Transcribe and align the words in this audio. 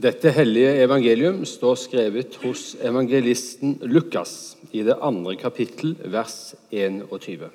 Dette 0.00 0.30
hellige 0.32 0.78
evangelium 0.80 1.42
står 1.44 1.74
skrevet 1.76 2.38
hos 2.40 2.70
evangelisten 2.80 3.74
Lukas 3.84 4.56
i 4.72 4.80
det 4.86 4.94
andre 5.04 5.34
kapittel, 5.36 5.92
vers 6.08 6.54
21. 6.72 7.50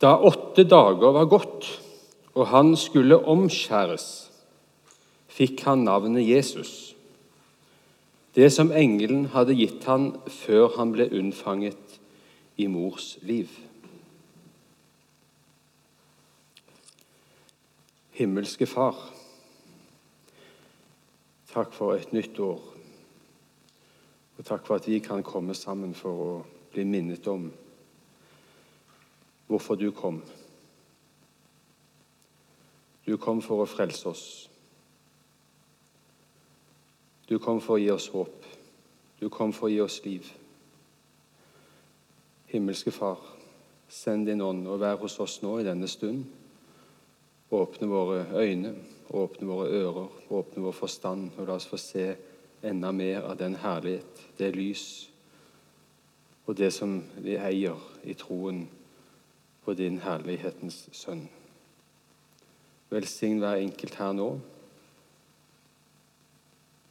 Da 0.00 0.14
åtte 0.16 0.64
dager 0.64 1.12
var 1.18 1.28
gått 1.28 1.68
og 2.34 2.48
han 2.50 2.72
skulle 2.78 3.20
omskjæres, 3.30 4.30
fikk 5.30 5.66
han 5.68 5.84
navnet 5.86 6.26
Jesus, 6.26 6.94
det 8.34 8.48
som 8.54 8.72
engelen 8.74 9.28
hadde 9.34 9.54
gitt 9.60 9.84
han 9.86 10.14
før 10.40 10.72
han 10.78 10.96
ble 10.96 11.06
unnfanget 11.14 12.00
i 12.56 12.66
mors 12.70 13.14
liv. 13.22 13.52
Himmelske 18.14 18.66
Far, 18.66 18.94
takk 21.50 21.72
for 21.74 21.96
et 21.98 22.12
nytt 22.14 22.38
år. 22.38 22.60
Og 24.38 24.44
takk 24.46 24.62
for 24.66 24.78
at 24.78 24.86
vi 24.86 25.00
kan 25.02 25.24
komme 25.26 25.54
sammen 25.58 25.96
for 25.98 26.20
å 26.22 26.36
bli 26.70 26.84
minnet 26.86 27.26
om 27.26 27.48
hvorfor 29.48 29.74
du 29.74 29.88
kom. 29.90 30.20
Du 33.02 33.16
kom 33.18 33.42
for 33.42 33.64
å 33.64 33.66
frelse 33.66 34.06
oss. 34.12 34.24
Du 37.26 37.40
kom 37.42 37.58
for 37.58 37.80
å 37.80 37.82
gi 37.82 37.90
oss 37.90 38.06
håp. 38.14 38.46
Du 39.18 39.26
kom 39.26 39.50
for 39.50 39.66
å 39.66 39.74
gi 39.74 39.82
oss 39.82 39.98
liv. 40.06 40.30
Himmelske 42.54 42.94
Far, 42.94 43.18
send 43.90 44.30
din 44.30 44.46
ånd 44.46 44.70
og 44.70 44.86
vær 44.86 45.02
hos 45.02 45.18
oss 45.18 45.40
nå 45.42 45.58
i 45.58 45.66
denne 45.66 45.90
stund. 45.90 46.43
Åpne 47.50 47.88
våre 47.88 48.26
øyne, 48.40 48.74
åpne 49.10 49.48
våre 49.48 49.68
ører, 49.68 50.08
åpne 50.30 50.62
vår 50.64 50.72
forstand, 50.72 51.30
og 51.38 51.46
la 51.46 51.58
oss 51.58 51.68
få 51.68 51.76
se 51.76 52.14
enda 52.64 52.92
mer 52.92 53.26
av 53.28 53.36
den 53.38 53.58
herlighet, 53.60 54.22
det 54.38 54.54
lys 54.56 55.10
og 56.46 56.56
det 56.56 56.70
som 56.76 56.98
vi 57.24 57.38
eier 57.40 57.80
i 58.04 58.14
troen 58.20 58.66
på 59.64 59.74
din 59.74 59.98
herlighetens 60.04 60.84
sønn. 60.92 61.24
Velsign 62.92 63.40
hver 63.40 63.62
enkelt 63.62 63.96
her 63.98 64.12
nå. 64.12 64.28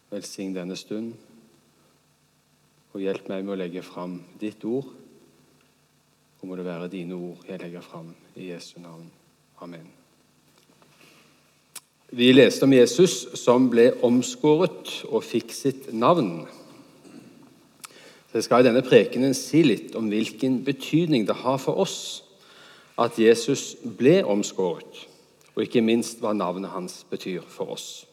Velsign 0.10 0.58
denne 0.58 0.78
stund, 0.78 1.14
og 2.94 3.02
hjelp 3.02 3.30
meg 3.30 3.46
med 3.46 3.56
å 3.56 3.62
legge 3.62 3.86
fram 3.86 4.20
ditt 4.42 4.66
ord. 4.70 4.90
Og 6.42 6.48
må 6.50 6.58
det 6.60 6.68
være 6.68 6.92
dine 6.92 7.16
ord 7.16 7.46
jeg 7.48 7.62
legger 7.62 7.86
fram 7.86 8.14
i 8.36 8.52
Jesu 8.52 8.80
navn. 8.84 9.10
Amen. 9.64 10.03
Vi 12.14 12.28
leste 12.32 12.68
om 12.68 12.74
Jesus 12.74 13.24
som 13.42 13.72
ble 13.74 13.88
omskåret 14.06 15.00
og 15.10 15.24
fikk 15.26 15.50
sitt 15.50 15.88
navn. 15.98 16.44
Så 18.30 18.38
Jeg 18.38 18.44
skal 18.46 18.62
i 18.62 18.68
denne 18.68 18.84
prekenen 18.86 19.34
si 19.34 19.64
litt 19.66 19.96
om 19.98 20.12
hvilken 20.14 20.60
betydning 20.62 21.26
det 21.26 21.40
har 21.42 21.58
for 21.58 21.82
oss 21.82 22.22
at 23.02 23.18
Jesus 23.18 23.74
ble 23.82 24.20
omskåret, 24.30 25.08
og 25.56 25.66
ikke 25.66 25.82
minst 25.82 26.22
hva 26.22 26.36
navnet 26.38 26.70
hans 26.70 27.02
betyr 27.10 27.42
for 27.50 27.74
oss. 27.74 28.06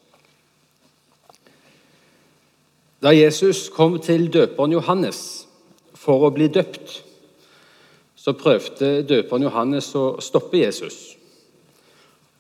Da 3.05 3.13
Jesus 3.13 3.69
kom 3.69 4.01
til 4.01 4.31
døperen 4.33 4.73
Johannes 4.73 5.45
for 5.93 6.25
å 6.25 6.33
bli 6.33 6.49
døpt, 6.49 7.03
så 8.17 8.33
prøvde 8.33 9.03
døperen 9.05 9.45
Johannes 9.45 9.93
å 9.93 10.15
stoppe 10.25 10.65
Jesus. 10.65 11.20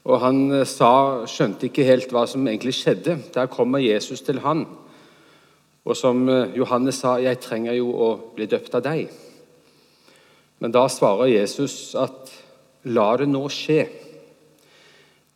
Og 0.08 0.20
han 0.22 0.44
eh, 0.54 0.68
sa, 0.68 1.26
skjønte 1.28 1.68
ikke 1.68 1.86
helt 1.88 2.12
hva 2.14 2.24
som 2.28 2.46
egentlig 2.46 2.76
skjedde. 2.78 3.18
Der 3.34 3.50
kommer 3.52 3.82
Jesus 3.82 4.24
til 4.24 4.40
han. 4.44 4.64
Og 5.84 5.96
som 5.96 6.28
eh, 6.28 6.56
Johannes 6.56 7.02
sa, 7.02 7.18
'Jeg 7.18 7.40
trenger 7.40 7.76
jo 7.76 7.92
å 7.92 8.10
bli 8.36 8.46
døpt 8.46 8.74
av 8.74 8.84
deg'. 8.86 9.10
Men 10.60 10.72
da 10.72 10.86
svarer 10.88 11.32
Jesus 11.32 11.94
at 11.94 12.32
'la 12.84 13.16
det 13.16 13.28
nå 13.28 13.44
skje'. 13.48 13.88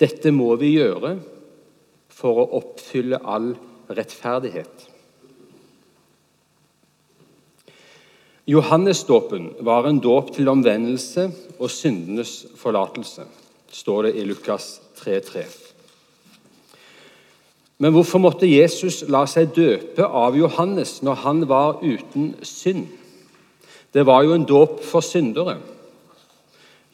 Dette 0.01 0.33
må 0.33 0.57
vi 0.57 0.77
gjøre 0.79 1.19
for 2.09 2.41
å 2.41 2.51
oppfylle 2.57 3.21
all 3.25 3.55
rettferdighet. 3.89 4.91
Johannesdåpen 8.47 9.55
var 9.61 9.87
en 9.87 10.01
dåp 10.01 10.35
til 10.35 10.49
omvendelse 10.49 11.31
og 11.59 11.71
syndenes 11.71 12.45
forlatelse 12.57 13.25
står 13.75 14.03
det 14.07 14.15
i 14.17 14.25
Lukas 14.25 14.81
3,3. 15.03 15.45
Men 17.79 17.93
hvorfor 17.93 18.23
måtte 18.23 18.47
Jesus 18.47 19.03
la 19.11 19.25
seg 19.27 19.51
døpe 19.57 20.07
av 20.07 20.37
Johannes 20.39 21.01
når 21.03 21.23
han 21.25 21.43
var 21.51 21.83
uten 21.83 22.35
synd? 22.47 22.87
Det 23.95 24.07
var 24.07 24.23
jo 24.23 24.35
en 24.35 24.47
dåp 24.47 24.79
for 24.87 25.03
syndere. 25.03 25.59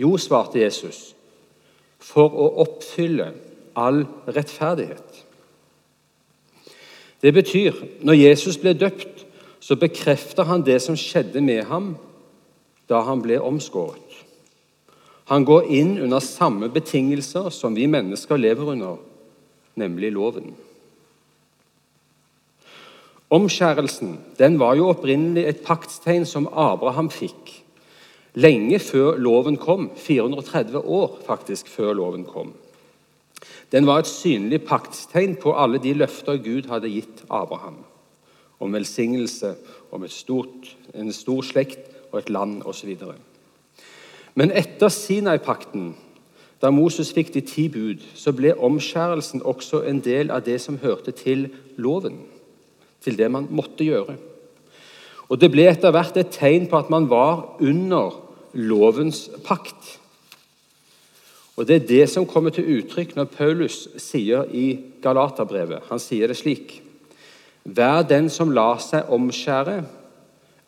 Jo, 0.01 0.17
svarte 0.17 0.63
Jesus, 0.63 1.15
for 2.01 2.33
å 2.33 2.49
oppfylle 2.65 3.29
all 3.77 4.07
rettferdighet. 4.29 5.25
Det 7.21 7.35
betyr, 7.37 7.77
når 8.01 8.17
Jesus 8.17 8.57
ble 8.57 8.73
døpt, 8.73 9.27
så 9.61 9.77
bekrefter 9.77 10.49
han 10.49 10.65
det 10.65 10.81
som 10.81 10.97
skjedde 10.97 11.45
med 11.45 11.67
ham 11.69 11.93
da 12.89 13.05
han 13.05 13.21
ble 13.23 13.37
omskåret. 13.45 14.25
Han 15.31 15.47
går 15.47 15.69
inn 15.71 15.95
under 16.03 16.19
samme 16.25 16.69
betingelser 16.75 17.53
som 17.55 17.77
vi 17.79 17.87
mennesker 17.87 18.41
lever 18.41 18.73
under, 18.73 18.99
nemlig 19.79 20.11
loven. 20.13 20.51
Omskjærelsen 23.31 24.17
den 24.41 24.59
var 24.59 24.75
jo 24.75 24.89
opprinnelig 24.91 25.45
et 25.47 25.61
paktstegn 25.63 26.27
som 26.27 26.49
Abraham 26.51 27.13
fikk 27.15 27.53
lenge 28.35 28.81
før 28.83 29.21
loven 29.23 29.59
kom. 29.61 29.87
430 29.95 30.83
år 30.83 31.21
faktisk 31.27 31.71
før 31.71 31.95
loven 31.95 32.27
kom. 32.27 32.51
Den 33.71 33.87
var 33.87 34.03
et 34.03 34.11
synlig 34.11 34.65
paktstegn 34.67 35.39
på 35.39 35.55
alle 35.55 35.79
de 35.79 35.95
løfter 35.95 36.43
Gud 36.43 36.67
hadde 36.67 36.91
gitt 36.91 37.23
Abraham. 37.31 37.85
Om 38.61 38.75
velsignelse, 38.75 39.55
om 39.95 40.03
stort, 40.11 40.75
en 40.95 41.13
stor 41.15 41.47
slekt 41.47 41.87
og 42.11 42.19
et 42.19 42.35
land 42.35 42.65
osv. 42.67 42.97
Men 44.35 44.53
etter 44.55 44.89
Sinai-pakten, 44.89 45.95
da 46.61 46.71
Moses 46.71 47.13
fikk 47.17 47.33
de 47.35 47.41
ti 47.45 47.69
bud, 47.73 48.03
så 48.15 48.33
ble 48.37 48.53
omskjærelsen 48.55 49.43
også 49.49 49.83
en 49.89 50.03
del 50.05 50.31
av 50.31 50.45
det 50.45 50.59
som 50.61 50.79
hørte 50.83 51.15
til 51.17 51.49
loven. 51.81 52.21
Til 53.01 53.17
det 53.17 53.31
man 53.33 53.49
måtte 53.51 53.87
gjøre. 53.87 54.19
Og 55.31 55.39
Det 55.41 55.51
ble 55.51 55.69
etter 55.71 55.95
hvert 55.95 56.17
et 56.19 56.33
tegn 56.35 56.67
på 56.69 56.77
at 56.77 56.91
man 56.91 57.07
var 57.09 57.57
under 57.63 58.19
lovens 58.53 59.29
pakt. 59.47 59.99
Og 61.57 61.67
Det 61.67 61.77
er 61.77 61.87
det 61.87 62.09
som 62.11 62.27
kommer 62.27 62.51
til 62.51 62.69
uttrykk 62.79 63.15
når 63.17 63.33
Paulus 63.37 63.89
sier 63.97 64.45
i 64.51 64.81
Galaterbrevet. 65.03 65.87
Han 65.89 65.99
sier 65.99 66.27
det 66.27 66.37
slik.: 66.37 66.83
Hver 67.65 68.03
den 68.03 68.31
som 68.31 68.51
lar 68.51 68.79
seg 68.81 69.09
omskjære, 69.09 69.85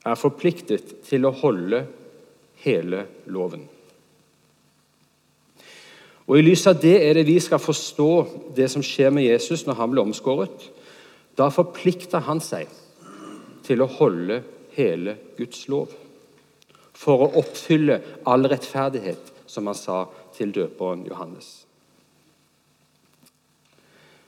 er 0.06 0.14
forpliktet 0.14 1.02
til 1.08 1.26
å 1.26 1.30
holde 1.30 1.86
hele 2.64 3.06
loven. 3.26 3.66
Og 6.28 6.38
I 6.38 6.44
lys 6.44 6.62
av 6.70 6.78
det 6.80 6.94
er 7.02 7.18
det 7.18 7.26
vi 7.26 7.38
skal 7.42 7.60
forstå 7.60 8.12
det 8.56 8.68
som 8.70 8.84
skjer 8.84 9.10
med 9.14 9.26
Jesus 9.26 9.66
når 9.66 9.80
han 9.80 9.90
blir 9.92 10.04
omskåret. 10.06 10.68
Da 11.36 11.50
forplikter 11.52 12.22
han 12.28 12.40
seg 12.40 12.70
til 13.66 13.82
å 13.82 13.90
holde 13.98 14.42
hele 14.76 15.16
Guds 15.36 15.66
lov. 15.72 15.90
For 16.96 17.24
å 17.24 17.32
oppfylle 17.42 17.98
all 18.28 18.46
rettferdighet, 18.48 19.32
som 19.46 19.66
han 19.68 19.76
sa 19.76 20.04
til 20.36 20.52
døperen 20.54 21.02
Johannes. 21.08 21.50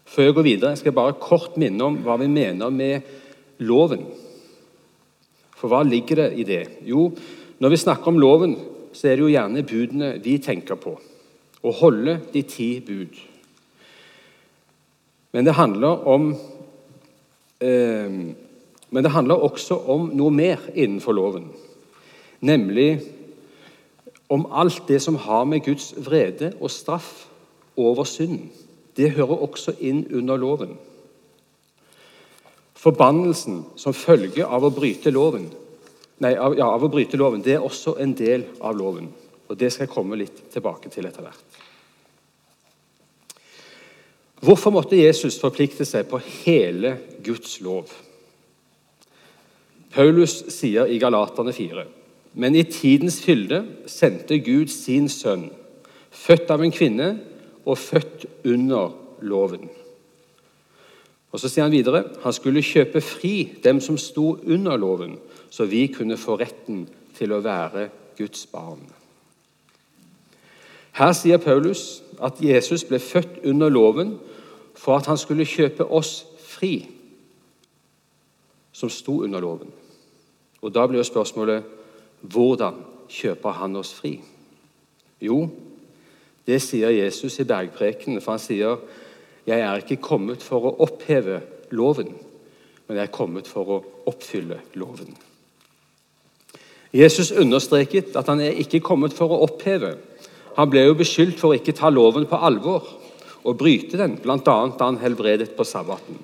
Før 0.04 0.28
jeg 0.28 0.36
går 0.36 0.46
videre, 0.46 0.76
skal 0.76 0.90
jeg 0.90 0.98
bare 0.98 1.16
kort 1.22 1.56
minne 1.60 1.86
om 1.86 1.96
hva 2.04 2.18
vi 2.20 2.28
mener 2.30 2.70
med 2.70 3.06
loven. 3.64 4.04
For 5.56 5.72
hva 5.72 5.80
ligger 5.86 6.20
det 6.20 6.28
i 6.38 6.44
det? 6.46 6.62
Jo, 6.86 7.08
når 7.58 7.70
vi 7.70 7.76
snakker 7.76 8.10
om 8.10 8.18
loven, 8.18 8.56
så 8.92 9.08
er 9.08 9.16
det 9.16 9.24
jo 9.24 9.32
gjerne 9.32 9.66
budene 9.66 10.10
vi 10.22 10.38
tenker 10.42 10.78
på. 10.78 10.94
Å 11.64 11.72
holde 11.80 12.18
de 12.32 12.42
ti 12.46 12.68
bud. 12.84 13.14
Men 15.34 15.46
det 15.46 15.56
handler 15.58 16.06
om 16.06 16.28
eh, 17.60 18.10
Men 18.94 19.02
det 19.02 19.10
handler 19.10 19.42
også 19.42 19.74
om 19.90 20.12
noe 20.14 20.30
mer 20.30 20.60
innenfor 20.70 21.16
loven. 21.16 21.48
Nemlig 22.40 23.00
om 24.30 24.46
alt 24.52 24.84
det 24.86 25.00
som 25.02 25.16
har 25.16 25.44
med 25.50 25.64
Guds 25.66 25.94
vrede 25.98 26.52
og 26.60 26.70
straff 26.70 27.24
over 27.76 28.04
synd. 28.06 28.52
Det 28.96 29.16
hører 29.16 29.42
også 29.48 29.74
inn 29.80 30.04
under 30.14 30.38
loven. 30.38 30.76
Forbannelsen 32.78 33.64
som 33.76 33.96
følge 33.96 34.46
av 34.46 34.62
å 34.62 34.70
bryte 34.70 35.10
loven 35.10 35.48
nei, 36.24 36.34
av, 36.40 36.56
ja, 36.58 36.70
av 36.72 36.82
å 36.84 36.90
bryte 36.90 37.20
loven, 37.20 37.42
det 37.44 37.58
er 37.58 37.64
også 37.64 37.98
en 38.02 38.14
del 38.16 38.48
av 38.64 38.76
loven. 38.78 39.10
Og 39.48 39.58
Det 39.60 39.70
skal 39.72 39.86
jeg 39.86 39.94
komme 39.94 40.18
litt 40.18 40.46
tilbake 40.52 40.90
til 40.92 41.06
etter 41.08 41.24
hvert. 41.26 41.60
Hvorfor 44.44 44.74
måtte 44.74 44.98
Jesus 44.98 45.38
forplikte 45.40 45.86
seg 45.88 46.08
på 46.10 46.20
hele 46.44 46.96
Guds 47.24 47.60
lov? 47.64 47.92
Paulus 49.94 50.34
sier 50.52 50.90
i 50.90 50.98
Galaterne 51.00 51.54
4.: 51.54 51.84
Men 52.34 52.56
i 52.58 52.64
tidens 52.66 53.20
fylde 53.22 53.62
sendte 53.86 54.40
Gud 54.42 54.68
sin 54.68 55.08
sønn, 55.08 55.46
født 56.10 56.50
av 56.50 56.64
en 56.64 56.74
kvinne 56.74 57.08
og 57.64 57.78
født 57.78 58.26
under 58.44 58.92
loven. 59.22 59.70
Og 61.32 61.40
Så 61.40 61.48
sier 61.48 61.64
han 61.64 61.72
videre 61.72 62.04
han 62.22 62.32
skulle 62.32 62.62
kjøpe 62.62 63.00
fri 63.00 63.36
dem 63.64 63.80
som 63.80 63.96
sto 63.98 64.36
under 64.46 64.76
loven, 64.76 65.16
så 65.54 65.64
vi 65.64 65.86
kunne 65.86 66.16
få 66.18 66.34
retten 66.40 66.88
til 67.14 67.30
å 67.30 67.38
være 67.44 67.86
Guds 68.18 68.46
barn. 68.50 68.80
Her 70.98 71.12
sier 71.14 71.38
Paulus 71.38 72.02
at 72.18 72.40
Jesus 72.42 72.82
ble 72.88 72.98
født 72.98 73.44
under 73.46 73.70
loven 73.70 74.16
for 74.74 74.98
at 74.98 75.06
han 75.06 75.18
skulle 75.18 75.46
kjøpe 75.46 75.86
oss 75.86 76.24
fri, 76.42 76.88
som 78.74 78.90
sto 78.90 79.20
under 79.22 79.42
loven. 79.42 79.70
Og 80.62 80.74
Da 80.74 80.86
blir 80.86 80.98
jo 80.98 81.06
spørsmålet 81.06 81.62
hvordan 82.20 82.80
kjøper 83.08 83.54
han 83.60 83.76
oss 83.76 83.92
fri? 83.94 84.16
Jo, 85.22 85.44
det 86.46 86.58
sier 86.62 86.90
Jesus 86.90 87.38
i 87.38 87.46
bergprekenen, 87.46 88.20
for 88.20 88.34
han 88.34 88.42
sier 88.42 88.82
jeg 89.46 89.60
er 89.60 89.84
ikke 89.84 90.02
kommet 90.02 90.42
for 90.42 90.66
å 90.66 90.74
oppheve 90.82 91.38
loven, 91.70 92.10
men 92.88 92.98
jeg 92.98 93.06
er 93.06 93.14
kommet 93.14 93.46
for 93.46 93.70
å 93.70 93.78
oppfylle 94.10 94.58
loven. 94.74 95.14
Jesus 96.94 97.32
understreket 97.32 98.14
at 98.16 98.28
han 98.30 98.40
er 98.40 98.60
ikke 98.62 98.82
kommet 98.84 99.14
for 99.16 99.32
å 99.34 99.40
oppheve. 99.48 99.96
Han 100.54 100.70
ble 100.70 100.84
jo 100.86 100.98
beskyldt 100.98 101.40
for 101.40 101.50
å 101.50 101.58
ikke 101.58 101.74
ta 101.74 101.90
loven 101.90 102.28
på 102.30 102.38
alvor 102.38 102.86
og 103.44 103.58
bryte 103.58 103.98
den, 103.98 104.14
bl.a. 104.22 104.38
da 104.38 104.84
han 104.86 105.00
helbredet 105.02 105.50
på 105.56 105.66
sabbaten. 105.66 106.20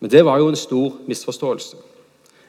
Men 0.00 0.10
det 0.12 0.24
var 0.24 0.40
jo 0.40 0.48
en 0.48 0.58
stor 0.58 0.96
misforståelse. 1.08 1.76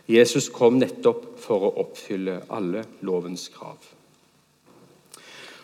Jesus 0.08 0.48
kom 0.56 0.80
nettopp 0.80 1.36
for 1.44 1.68
å 1.68 1.74
oppfylle 1.84 2.40
alle 2.48 2.86
lovens 3.04 3.50
krav. 3.52 3.76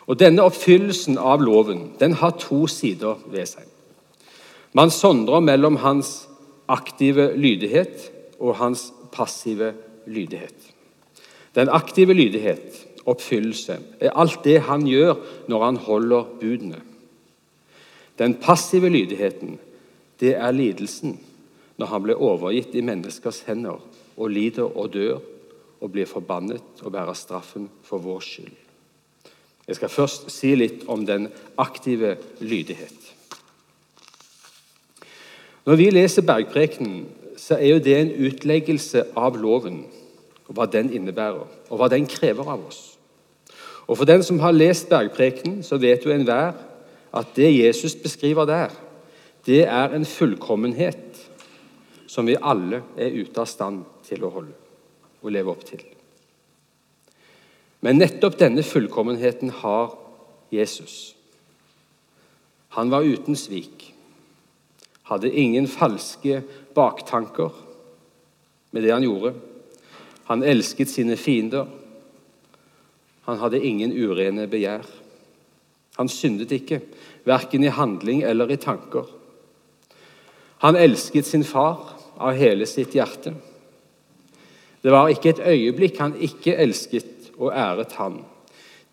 Og 0.03 0.19
Denne 0.19 0.43
oppfyllelsen 0.43 1.15
av 1.15 1.41
loven 1.43 1.93
den 1.99 2.17
har 2.19 2.35
to 2.39 2.65
sider 2.67 3.23
ved 3.31 3.47
seg. 3.47 3.63
Man 4.75 4.91
sondrer 4.91 5.39
mellom 5.39 5.79
hans 5.79 6.25
aktive 6.67 7.31
lydighet 7.39 8.09
og 8.41 8.57
hans 8.59 8.89
passive 9.15 9.71
lydighet. 10.09 10.72
Den 11.55 11.69
aktive 11.69 12.13
lydighet, 12.13 12.87
oppfyllelse, 13.05 13.77
er 13.99 14.15
alt 14.17 14.41
det 14.45 14.61
han 14.67 14.87
gjør 14.87 15.19
når 15.51 15.65
han 15.65 15.77
holder 15.77 16.31
budene. 16.39 16.81
Den 18.17 18.35
passive 18.41 18.89
lydigheten, 18.89 19.59
det 20.19 20.35
er 20.35 20.51
lidelsen 20.51 21.19
når 21.77 21.89
han 21.89 22.03
blir 22.03 22.21
overgitt 22.21 22.75
i 22.77 22.85
menneskers 22.85 23.43
hender 23.47 23.81
og 24.17 24.29
lider 24.29 24.69
og 24.77 24.93
dør 24.93 25.21
og 25.81 25.91
blir 25.91 26.07
forbannet 26.07 26.83
og 26.83 26.93
bærer 26.93 27.17
straffen 27.17 27.69
for 27.83 28.01
vår 28.01 28.21
skyld. 28.23 28.53
Jeg 29.67 29.75
skal 29.75 29.89
først 29.89 30.31
si 30.31 30.53
litt 30.55 30.85
om 30.91 31.05
den 31.07 31.29
aktive 31.57 32.17
lydighet. 32.39 33.13
Når 35.65 35.79
vi 35.79 35.89
leser 35.89 36.25
Bergprekenen, 36.27 37.05
så 37.39 37.55
er 37.55 37.73
jo 37.73 37.83
det 37.83 37.95
en 37.97 38.11
utleggelse 38.27 39.05
av 39.15 39.37
loven, 39.39 39.85
og 40.47 40.57
hva 40.57 40.67
den 40.67 40.91
innebærer, 40.93 41.47
og 41.69 41.79
hva 41.79 41.89
den 41.91 42.07
krever 42.09 42.49
av 42.49 42.65
oss. 42.67 42.81
Og 43.87 43.97
For 43.97 44.07
den 44.07 44.23
som 44.23 44.39
har 44.39 44.55
lest 44.55 44.89
Bergprekenen, 44.89 45.63
så 45.63 45.77
vet 45.77 46.05
jo 46.05 46.11
enhver 46.11 46.53
at 47.13 47.35
det 47.35 47.51
Jesus 47.51 47.95
beskriver 47.95 48.45
der, 48.45 48.69
det 49.45 49.65
er 49.67 49.91
en 49.91 50.05
fullkommenhet 50.05 51.19
som 52.07 52.27
vi 52.27 52.37
alle 52.39 52.83
er 52.97 53.11
ute 53.11 53.41
av 53.41 53.49
stand 53.49 53.83
til 54.07 54.23
å 54.23 54.31
holde 54.31 54.55
og 55.23 55.31
leve 55.31 55.51
opp 55.51 55.65
til. 55.67 55.81
Men 57.83 57.99
nettopp 57.99 58.37
denne 58.39 58.63
fullkommenheten 58.63 59.51
har 59.59 59.95
Jesus. 60.53 61.15
Han 62.77 62.91
var 62.91 63.03
uten 63.03 63.35
svik, 63.35 63.89
hadde 65.09 65.31
ingen 65.31 65.67
falske 65.67 66.41
baktanker 66.75 67.51
med 68.71 68.85
det 68.85 68.93
han 68.93 69.03
gjorde. 69.03 69.33
Han 70.29 70.43
elsket 70.43 70.89
sine 70.89 71.17
fiender. 71.17 71.67
Han 73.27 73.39
hadde 73.39 73.63
ingen 73.63 73.91
urene 73.91 74.47
begjær. 74.47 74.85
Han 75.97 76.09
syndet 76.09 76.51
ikke, 76.51 76.81
verken 77.27 77.63
i 77.63 77.71
handling 77.71 78.23
eller 78.25 78.51
i 78.51 78.57
tanker. 78.57 79.05
Han 80.63 80.79
elsket 80.79 81.27
sin 81.27 81.43
far 81.43 81.93
av 82.17 82.37
hele 82.39 82.65
sitt 82.69 82.95
hjerte. 82.95 83.33
Det 84.83 84.91
var 84.91 85.11
ikke 85.11 85.35
et 85.35 85.43
øyeblikk 85.47 85.99
han 86.01 86.15
ikke 86.19 86.55
elsket 86.59 87.31
og 87.37 87.53
æret 87.55 87.95
ham. 87.99 88.21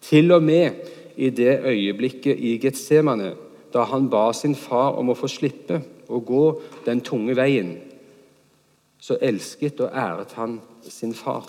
Til 0.01 0.33
og 0.33 0.43
med 0.43 0.91
i 1.17 1.31
det 1.31 1.61
øyeblikket 1.67 2.39
i 2.39 2.59
Getsemane, 2.63 3.35
da 3.73 3.85
han 3.87 4.09
ba 4.11 4.33
sin 4.33 4.55
far 4.55 4.99
om 4.99 5.11
å 5.11 5.19
få 5.19 5.29
slippe 5.31 5.81
å 6.11 6.21
gå 6.27 6.45
den 6.87 7.03
tunge 7.07 7.37
veien, 7.39 7.75
så 9.01 9.19
elsket 9.23 9.81
og 9.81 9.95
æret 9.95 10.35
han 10.39 10.59
sin 10.89 11.15
far. 11.15 11.45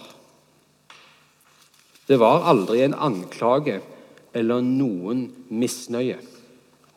Det 2.08 2.18
var 2.20 2.44
aldri 2.50 2.82
en 2.84 2.98
anklage 2.98 3.80
eller 4.36 4.64
noen 4.66 5.26
misnøye 5.48 6.18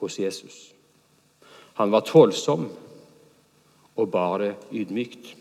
hos 0.01 0.19
Jesus. 0.19 0.57
Han 1.79 1.93
var 1.95 2.07
tålsom 2.07 2.69
og 3.95 4.11
bar 4.11 4.39
det 4.43 4.55
ydmykt. 4.73 5.35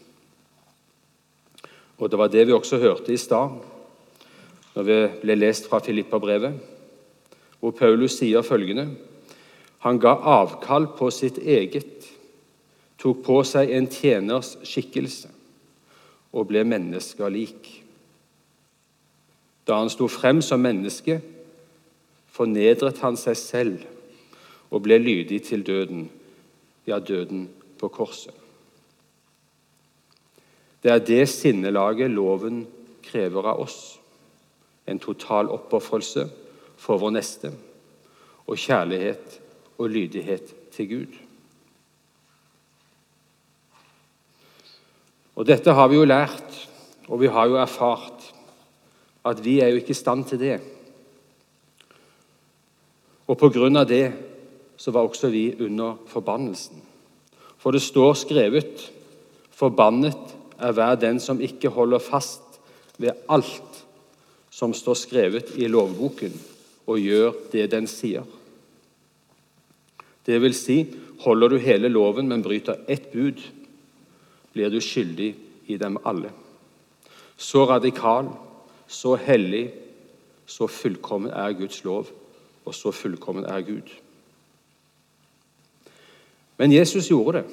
Og 1.98 2.10
Det 2.10 2.20
var 2.20 2.28
det 2.28 2.48
vi 2.48 2.54
også 2.54 2.78
hørte 2.78 3.14
i 3.14 3.18
stad, 3.18 3.50
når 4.76 4.84
vi 4.84 4.98
ble 5.22 5.36
lest 5.38 5.70
fra 5.70 5.80
Filippa-brevet, 5.80 6.58
hvor 7.60 7.72
Paulus 7.72 8.18
sier 8.18 8.42
følgende 8.42 8.90
Han 9.80 10.00
ga 10.00 10.16
avkall 10.16 10.88
på 10.98 11.10
sitt 11.12 11.38
eget, 11.38 12.06
tok 12.98 13.24
på 13.24 13.44
seg 13.44 13.72
en 13.72 13.88
tjeners 13.88 14.58
skikkelse 14.64 15.30
og 16.34 16.50
ble 16.50 16.64
mennesker 16.66 17.30
lik. 17.32 17.70
Da 19.68 19.78
han 19.80 19.92
sto 19.94 20.10
frem 20.12 20.42
som 20.44 20.64
menneske, 20.64 21.20
fornedret 22.34 23.00
han 23.06 23.18
seg 23.20 23.38
selv 23.40 23.84
og 24.74 24.82
ble 24.86 24.98
lydig 24.98 25.44
til 25.48 25.64
døden, 25.66 26.08
ja, 26.90 26.98
døden 27.00 27.46
på 27.80 27.90
korset. 27.94 28.34
Det 30.84 30.92
er 30.92 31.04
det 31.06 31.30
sinnelaget 31.32 32.12
loven 32.12 32.66
krever 33.06 33.46
av 33.54 33.62
oss. 33.64 33.78
En 34.90 35.00
total 35.00 35.48
oppofrelse 35.54 36.26
for 36.76 37.00
vår 37.00 37.14
neste 37.16 37.54
og 38.44 38.60
kjærlighet 38.60 39.38
og 39.78 39.94
lydighet 39.94 40.52
til 40.76 40.90
Gud. 40.90 41.23
Og 45.36 45.48
Dette 45.48 45.74
har 45.74 45.90
vi 45.90 45.98
jo 45.98 46.06
lært, 46.06 46.58
og 47.10 47.20
vi 47.22 47.32
har 47.32 47.50
jo 47.50 47.58
erfart, 47.58 48.30
at 49.26 49.40
vi 49.44 49.60
er 49.64 49.72
jo 49.72 49.82
ikke 49.82 49.96
i 49.96 49.98
stand 49.98 50.26
til 50.30 50.40
det. 50.42 50.58
Og 53.28 53.38
på 53.40 53.50
grunn 53.56 53.80
av 53.80 53.88
det 53.90 54.06
så 54.78 54.92
var 54.92 55.08
også 55.08 55.32
vi 55.32 55.48
under 55.64 55.96
forbannelsen. 56.12 56.82
For 57.58 57.72
det 57.72 57.82
står 57.82 58.14
skrevet 58.14 58.92
'Forbannet 59.54 60.36
er 60.60 60.72
hver 60.72 60.96
den 60.96 61.20
som 61.20 61.42
ikke 61.42 61.70
holder 61.70 62.00
fast 62.00 62.60
ved 62.98 63.12
alt 63.30 63.86
som 64.50 64.74
står 64.74 64.94
skrevet 64.94 65.54
i 65.56 65.68
lovboken, 65.68 66.34
og 66.88 67.00
gjør 67.00 67.32
det 67.52 67.72
den 67.72 67.88
sier'. 67.88 68.28
Det 70.26 70.42
vil 70.42 70.54
si, 70.54 70.86
holder 71.20 71.48
du 71.48 71.58
hele 71.58 71.88
loven, 71.88 72.28
men 72.28 72.44
bryter 72.44 72.76
ett 72.88 73.12
bud, 73.12 73.40
blir 74.54 74.70
du 74.70 74.80
skyldig 74.82 75.34
i 75.68 75.78
dem 75.78 75.98
alle. 76.06 76.32
Så 77.38 77.66
radikal, 77.70 78.30
så 78.88 79.16
hellig, 79.16 79.72
så 80.46 80.68
fullkommen 80.68 81.32
er 81.32 81.56
Guds 81.58 81.84
lov 81.84 82.12
og 82.66 82.76
så 82.76 82.92
fullkommen 82.92 83.46
er 83.46 83.62
Gud. 83.62 83.92
Men 86.58 86.72
Jesus 86.72 87.10
gjorde 87.10 87.38
det. 87.38 87.46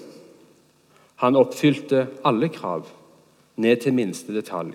Han 1.20 1.36
oppfylte 1.36 2.06
alle 2.24 2.48
krav, 2.48 2.86
ned 3.56 3.76
til 3.76 3.94
minste 3.94 4.32
detalj. 4.34 4.72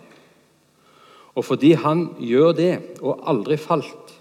Og 1.35 1.45
fordi 1.45 1.71
han 1.73 2.09
gjør 2.19 2.51
det, 2.51 2.73
og 3.01 3.23
aldri 3.29 3.57
falt, 3.57 4.13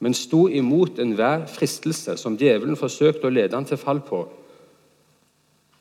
men 0.00 0.14
sto 0.16 0.46
imot 0.48 0.98
enhver 0.98 1.44
fristelse 1.46 2.16
som 2.16 2.38
djevelen 2.40 2.78
forsøkte 2.80 3.28
å 3.28 3.34
lede 3.34 3.56
han 3.56 3.68
til 3.68 3.78
fall 3.80 4.00
på, 4.00 4.24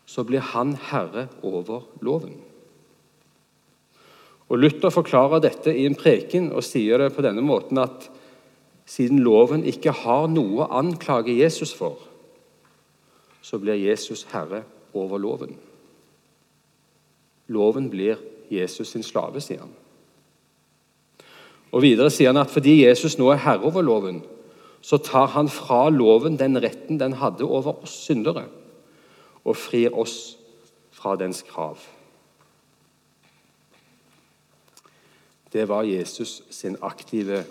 så 0.09 0.23
blir 0.25 0.41
han 0.41 0.73
herre 0.89 1.27
over 1.45 1.83
loven. 2.01 2.39
Og 4.49 4.57
Luther 4.57 4.89
forklarer 4.89 5.43
dette 5.43 5.75
i 5.77 5.85
en 5.85 5.97
preken 5.97 6.49
og 6.49 6.65
sier 6.65 6.97
det 6.97 7.11
på 7.13 7.21
denne 7.21 7.43
måten 7.45 7.77
at 7.77 8.07
siden 8.89 9.21
loven 9.21 9.61
ikke 9.69 9.93
har 10.01 10.25
noe 10.31 10.65
å 10.65 10.71
anklage 10.79 11.35
Jesus 11.37 11.75
for, 11.77 11.99
så 13.45 13.59
blir 13.61 13.77
Jesus 13.77 14.25
herre 14.31 14.63
over 14.97 15.21
loven. 15.21 15.53
Loven 17.53 17.91
blir 17.93 18.17
Jesus 18.49 18.95
sin 18.95 19.05
slave, 19.05 19.41
sier 19.45 19.61
han. 19.61 19.75
Og 21.69 21.83
Videre 21.85 22.09
sier 22.09 22.33
han 22.33 22.41
at 22.41 22.49
fordi 22.49 22.79
Jesus 22.81 23.19
nå 23.21 23.29
er 23.29 23.43
herre 23.45 23.69
over 23.69 23.85
loven, 23.85 24.23
så 24.81 24.97
tar 24.97 25.35
han 25.35 25.51
fra 25.53 25.85
loven 25.93 26.39
den 26.39 26.57
retten 26.57 26.97
den 26.97 27.19
hadde 27.21 27.45
over 27.45 27.83
oss 27.83 27.93
syndere, 28.07 28.47
og 29.43 29.57
frir 29.57 29.95
oss 29.97 30.37
fra 30.91 31.15
dens 31.15 31.41
krav. 31.47 31.77
Det 35.53 35.65
var 35.69 35.83
Jesus 35.83 36.43
sin 36.49 36.77
aktive 36.81 37.43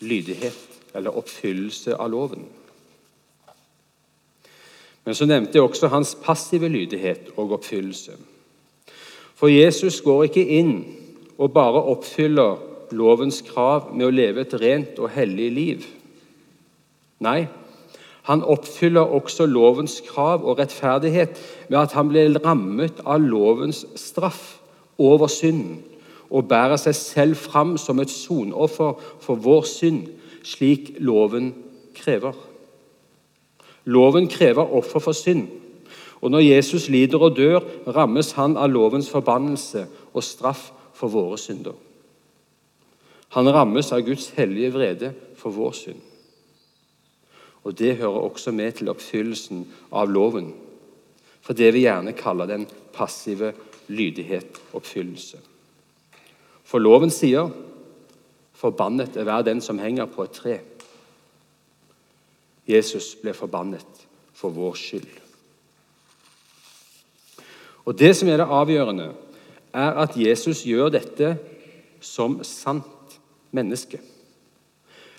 lydighet, 0.00 0.58
eller 0.94 1.16
oppfyllelse 1.16 1.96
av 1.96 2.10
loven. 2.10 2.44
Men 5.04 5.14
så 5.14 5.26
nevnte 5.26 5.58
jeg 5.58 5.62
også 5.62 5.88
hans 5.90 6.16
passive 6.22 6.68
lydighet 6.68 7.32
og 7.36 7.52
oppfyllelse. 7.58 8.16
For 9.34 9.48
Jesus 9.48 10.00
går 10.04 10.28
ikke 10.28 10.44
inn 10.58 10.74
og 11.38 11.52
bare 11.56 11.82
oppfyller 11.94 12.58
lovens 12.92 13.40
krav 13.46 13.94
med 13.94 14.06
å 14.06 14.14
leve 14.14 14.44
et 14.44 14.54
rent 14.60 14.98
og 15.00 15.12
hellig 15.14 15.48
liv. 15.54 15.86
Nei, 17.24 17.46
han 18.30 18.44
oppfyller 18.46 19.10
også 19.10 19.46
lovens 19.50 19.96
krav 20.06 20.44
og 20.46 20.60
rettferdighet 20.60 21.38
ved 21.68 21.78
at 21.80 21.94
han 21.98 22.12
ble 22.12 22.28
rammet 22.44 23.00
av 23.02 23.18
lovens 23.24 23.82
straff 23.98 24.60
over 25.02 25.26
synden 25.26 25.80
og 26.30 26.46
bærer 26.46 26.78
seg 26.78 26.94
selv 26.94 27.40
fram 27.40 27.72
som 27.80 27.98
et 27.98 28.12
sonoffer 28.12 28.92
for 29.18 29.40
vår 29.42 29.66
synd, 29.66 30.04
slik 30.46 30.92
loven 31.02 31.48
krever. 31.96 32.36
Loven 33.90 34.28
krever 34.30 34.76
offer 34.78 35.02
for 35.02 35.16
synd. 35.16 35.48
Og 36.20 36.30
når 36.30 36.44
Jesus 36.44 36.86
lider 36.88 37.18
og 37.18 37.34
dør, 37.34 37.58
rammes 37.88 38.30
han 38.38 38.54
av 38.54 38.70
lovens 38.70 39.10
forbannelse 39.10 39.88
og 40.12 40.22
straff 40.22 40.68
for 40.94 41.10
våre 41.10 41.38
synder. 41.40 41.74
Han 43.34 43.50
rammes 43.50 43.90
av 43.90 44.06
Guds 44.06 44.28
hellige 44.38 44.70
vrede 44.76 45.12
for 45.34 45.50
vår 45.50 45.74
synd. 45.80 46.09
Og 47.64 47.78
Det 47.78 47.96
hører 47.96 48.20
også 48.30 48.52
med 48.52 48.72
til 48.72 48.88
oppfyllelsen 48.88 49.66
av 49.92 50.08
loven, 50.10 50.54
for 51.40 51.52
det 51.52 51.74
vi 51.74 51.84
gjerne 51.84 52.12
kaller 52.16 52.46
den 52.46 52.66
passive 52.92 53.52
lydighet-oppfyllelse. 53.88 55.38
For 56.64 56.78
loven 56.78 57.10
sier 57.10 57.50
'forbannet 58.54 59.16
er 59.16 59.24
hver 59.24 59.42
den 59.42 59.60
som 59.60 59.78
henger 59.78 60.06
på 60.06 60.22
et 60.22 60.30
tre'. 60.32 60.60
Jesus 62.68 63.14
ble 63.14 63.34
forbannet 63.34 64.06
for 64.32 64.50
vår 64.50 64.74
skyld. 64.74 65.08
Og 67.84 67.98
Det 67.98 68.16
som 68.16 68.28
er 68.28 68.36
det 68.36 68.46
avgjørende, 68.46 69.12
er 69.72 69.90
at 70.02 70.16
Jesus 70.16 70.62
gjør 70.62 70.88
dette 70.88 71.38
som 72.00 72.44
sant 72.44 73.18
menneske. 73.50 74.00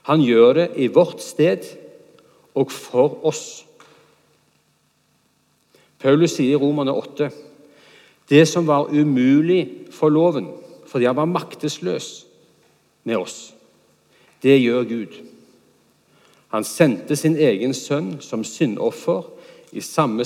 Han 0.04 0.22
gjør 0.22 0.54
det 0.54 0.72
i 0.76 0.88
vårt 0.88 1.22
sted 1.22 1.66
og 2.56 2.72
for 2.72 3.20
oss. 3.26 3.66
Paulus 6.02 6.36
sier 6.38 6.56
i 6.56 6.60
Romerne 6.60 6.94
8 6.98 7.30
det 8.32 8.46
som 8.48 8.68
var 8.68 8.88
umulig 8.96 9.92
for 9.92 10.10
loven, 10.10 10.48
fordi 10.88 11.06
han 11.06 11.16
var 11.16 11.28
maktesløs 11.28 12.26
med 13.04 13.18
oss, 13.18 13.54
det 14.44 14.62
gjør 14.62 14.84
Gud. 14.88 15.18
Han 16.52 16.64
sendte 16.64 17.16
sin 17.16 17.36
egen 17.36 17.74
sønn 17.74 18.22
som 18.24 18.44
syndoffer 18.44 19.28
i 19.72 19.82
samme, 19.84 20.26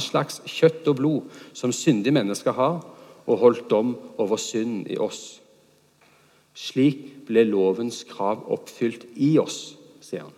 slags 0.00 0.40
kjøtt 0.44 0.88
og 0.88 0.96
blod 1.00 1.42
som 1.56 1.72
syndige 1.72 2.14
mennesker 2.16 2.52
har, 2.56 2.80
og 3.26 3.38
holdt 3.38 3.70
dom 3.70 3.96
over 4.18 4.36
synden 4.36 4.86
i 4.90 4.96
oss. 4.96 5.40
Slik 6.56 7.26
ble 7.26 7.44
lovens 7.44 8.04
krav 8.08 8.46
oppfylt 8.52 9.08
i 9.16 9.34
oss, 9.40 9.74
sier 10.00 10.24
han. 10.24 10.36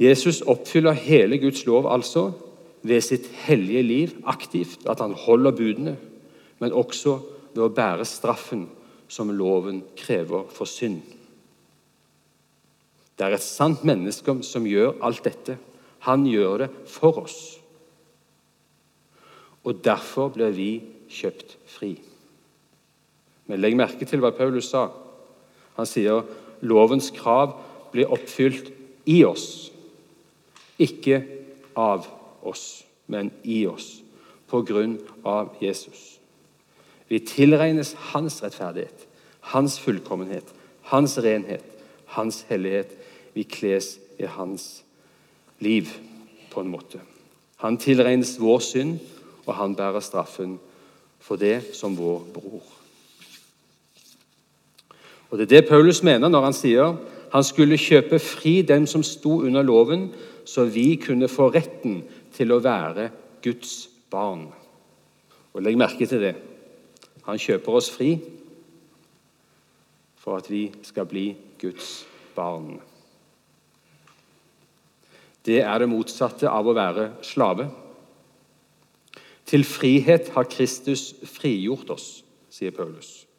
Jesus 0.00 0.40
oppfyller 0.48 0.96
hele 0.96 1.38
Guds 1.38 1.66
lov 1.68 1.88
altså 1.92 2.30
ved 2.82 3.02
sitt 3.04 3.26
hellige 3.44 3.82
liv 3.82 4.12
aktivt, 4.24 4.86
at 4.88 5.00
han 5.00 5.12
holder 5.12 5.52
budene, 5.52 5.96
men 6.58 6.72
også 6.72 7.18
ved 7.52 7.64
å 7.66 7.72
bære 7.74 8.06
straffen 8.08 8.68
som 9.10 9.32
loven 9.34 9.82
krever 9.98 10.46
for 10.54 10.70
synd. 10.70 11.02
Det 13.18 13.26
er 13.26 13.36
et 13.36 13.44
sant 13.44 13.82
menneske 13.84 14.32
som 14.46 14.64
gjør 14.64 14.94
alt 15.04 15.26
dette. 15.26 15.58
Han 16.08 16.24
gjør 16.24 16.62
det 16.62 16.68
for 16.88 17.18
oss. 17.20 17.40
Og 19.68 19.82
derfor 19.84 20.30
blir 20.32 20.54
vi 20.56 20.70
kjøpt 21.12 21.58
fri. 21.68 21.90
Men 23.44 23.60
legg 23.60 23.76
merke 23.76 24.08
til 24.08 24.22
hva 24.22 24.30
Paulus 24.32 24.70
sa. 24.72 24.86
Han 25.76 25.88
sier 25.88 26.24
lovens 26.64 27.10
krav 27.12 27.58
blir 27.92 28.08
oppfylt 28.08 28.70
i 29.10 29.20
oss. 29.28 29.68
Ikke 30.80 31.20
av 31.76 32.08
oss, 32.42 32.84
men 33.06 33.30
i 33.44 33.66
oss. 33.68 34.00
På 34.50 34.62
grunn 34.66 34.96
av 35.22 35.52
Jesus. 35.60 36.18
Vi 37.10 37.20
tilregnes 37.26 37.92
hans 38.12 38.40
rettferdighet, 38.42 39.06
hans 39.52 39.78
fullkommenhet, 39.82 40.46
hans 40.90 41.18
renhet, 41.18 41.64
hans 42.16 42.44
hellighet 42.48 42.96
vi 43.34 43.44
kles 43.44 43.98
i 44.18 44.26
hans 44.26 44.82
liv, 45.58 45.90
på 46.50 46.60
en 46.60 46.70
måte. 46.70 46.98
Han 47.62 47.76
tilregnes 47.78 48.34
vår 48.40 48.58
synd, 48.64 48.98
og 49.46 49.54
han 49.54 49.76
bærer 49.78 50.02
straffen 50.02 50.56
for 51.22 51.38
det 51.38 51.74
som 51.76 51.94
vår 51.98 52.24
bror. 52.34 52.62
Og 55.30 55.38
Det 55.38 55.44
er 55.46 55.60
det 55.60 55.68
Paulus 55.68 56.02
mener 56.02 56.28
når 56.28 56.42
han 56.42 56.56
sier 56.56 56.96
han 57.30 57.44
skulle 57.46 57.78
kjøpe 57.78 58.18
fri 58.18 58.60
dem 58.66 58.86
som 58.90 59.02
sto 59.06 59.40
under 59.46 59.62
loven, 59.62 60.08
så 60.44 60.64
vi 60.66 60.96
kunne 60.98 61.28
få 61.30 61.50
retten 61.54 62.02
til 62.34 62.52
å 62.52 62.62
være 62.64 63.10
Guds 63.44 63.88
barn. 64.10 64.48
Og 65.54 65.62
Legg 65.62 65.78
merke 65.78 66.06
til 66.06 66.22
det. 66.22 66.34
Han 67.26 67.38
kjøper 67.38 67.78
oss 67.78 67.90
fri 67.94 68.16
for 70.20 70.36
at 70.36 70.50
vi 70.50 70.68
skal 70.84 71.06
bli 71.08 71.30
Guds 71.60 72.02
barn. 72.34 72.80
Det 75.46 75.62
er 75.62 75.78
det 75.80 75.88
motsatte 75.88 76.50
av 76.50 76.66
å 76.68 76.76
være 76.76 77.12
slave. 77.24 77.70
Til 79.48 79.64
frihet 79.64 80.28
har 80.34 80.50
Kristus 80.50 81.14
frigjort 81.26 81.90
oss, 81.94 82.08
sier 82.52 82.74
Paulus. 82.74 83.29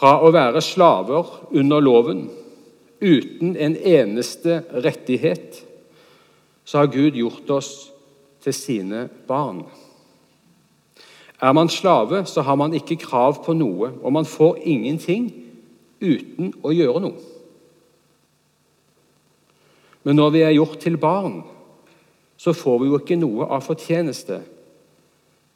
Fra 0.00 0.14
å 0.24 0.30
være 0.32 0.62
slaver 0.64 1.28
under 1.52 1.82
loven, 1.84 2.22
uten 3.04 3.52
en 3.52 3.74
eneste 3.76 4.62
rettighet, 4.72 5.58
så 6.64 6.80
har 6.80 6.92
Gud 6.94 7.18
gjort 7.20 7.50
oss 7.52 7.70
til 8.40 8.56
sine 8.56 9.02
barn. 9.28 9.66
Er 11.40 11.52
man 11.56 11.68
slave, 11.68 12.22
så 12.24 12.40
har 12.46 12.56
man 12.56 12.72
ikke 12.76 12.96
krav 13.02 13.42
på 13.44 13.52
noe, 13.56 13.92
og 14.00 14.16
man 14.16 14.28
får 14.28 14.62
ingenting 14.64 15.28
uten 16.00 16.54
å 16.64 16.72
gjøre 16.72 17.04
noe. 17.04 17.20
Men 20.08 20.16
når 20.16 20.32
vi 20.32 20.44
er 20.46 20.56
gjort 20.56 20.80
til 20.80 20.96
barn, 20.96 21.42
så 22.40 22.56
får 22.56 22.80
vi 22.80 22.88
jo 22.88 23.00
ikke 23.02 23.20
noe 23.20 23.52
av 23.52 23.66
fortjeneste. 23.68 24.40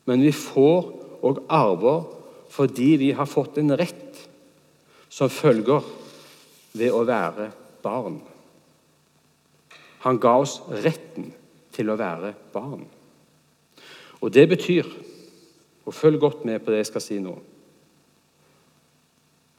Men 0.05 0.21
vi 0.21 0.37
får 0.37 0.91
og 1.25 1.47
arver 1.49 2.03
fordi 2.53 2.91
vi 3.01 3.15
har 3.17 3.27
fått 3.27 3.57
en 3.59 3.73
rett 3.81 4.04
som 5.15 5.31
følger 5.31 5.85
ved 6.75 6.91
å 6.91 7.05
være 7.07 7.51
barn. 7.85 8.19
Han 10.03 10.19
ga 10.21 10.35
oss 10.43 10.59
retten 10.85 11.31
til 11.75 11.91
å 11.93 11.99
være 11.99 12.33
barn. 12.53 12.83
Og 14.21 14.33
det 14.35 14.49
betyr 14.51 14.89
og 15.85 15.93
Følg 15.95 16.21
godt 16.21 16.45
med 16.49 16.63
på 16.65 16.73
det 16.73 16.81
jeg 16.81 16.89
skal 16.89 17.03
si 17.05 17.19
nå. 17.21 17.35